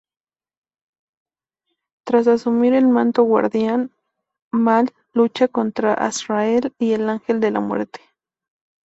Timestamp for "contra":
5.47-5.93